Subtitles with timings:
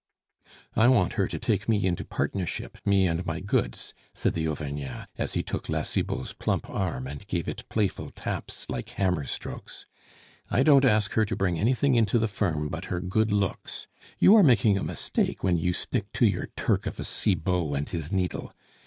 [0.75, 5.07] "I want her to take me into partnership, me and my goods," said the Auvergnat,
[5.19, 9.85] as he took La Cibot's plump arm and gave it playful taps like hammer strokes.
[10.49, 13.85] "I don't ask her to bring anything into the firm but her good looks!
[14.17, 17.87] You are making a mistake when your stick to your Turk of a Cibot and
[17.87, 18.55] his needle.